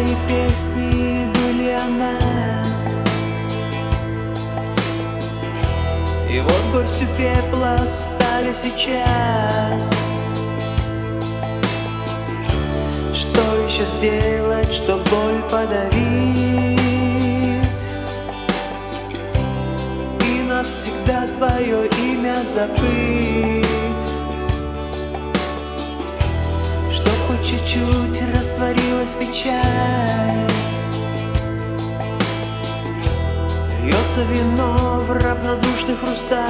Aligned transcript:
твои 0.00 0.14
песни 0.28 1.30
были 1.34 1.70
о 1.70 1.86
нас. 1.86 2.98
И 6.28 6.40
вот 6.40 6.62
горстью 6.72 7.08
пепла 7.18 7.78
стали 7.86 8.52
сейчас. 8.52 9.92
Что 13.14 13.40
еще 13.66 13.84
сделать, 13.84 14.72
что 14.72 14.96
боль 14.96 15.42
подавить? 15.50 15.90
И 20.24 20.42
навсегда 20.48 21.26
твое 21.36 21.88
имя 21.88 22.36
забыть. 22.46 23.66
Чуть-чуть 27.42 28.22
растворилась 28.34 29.14
печаль. 29.14 30.50
Льется 33.90 34.22
вино 34.24 35.00
в 35.06 35.10
равнодушный 35.10 35.96
хрусталь 35.96 36.44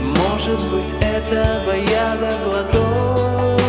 Может 0.00 0.60
быть, 0.70 0.94
этого 1.00 1.72
яда 1.72 2.32
глоток 2.44 3.60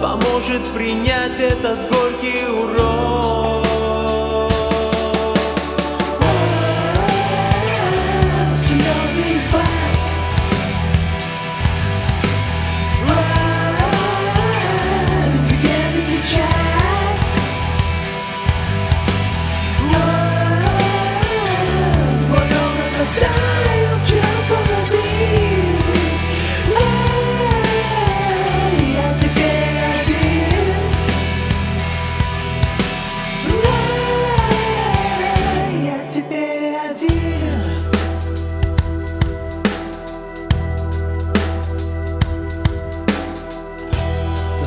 Поможет 0.00 0.62
принять 0.74 1.40
этот 1.40 1.78
горький 1.90 2.46
урок 2.48 2.97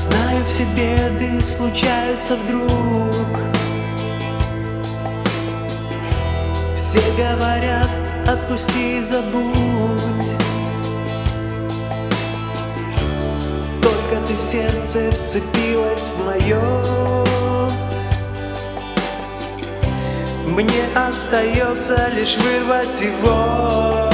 Знаю, 0.02 0.44
все 0.46 0.64
беды 0.76 1.40
случаются 1.44 2.36
вдруг. 2.36 2.72
Все 6.76 7.02
говорят, 7.16 7.88
отпусти 8.28 8.98
и 8.98 9.02
забудь. 9.04 10.26
Только 13.84 14.28
ты 14.28 14.36
сердце 14.36 15.12
вцепилась 15.12 16.10
в 16.10 16.26
мое 16.26 17.24
Мне 20.48 20.84
остается 20.96 22.10
лишь 22.10 22.38
вырвать 22.38 23.02
его. 23.02 24.10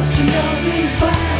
Слезы 0.00 0.51
she's 0.64 0.96
black. 0.96 1.31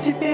тебе 0.00 0.29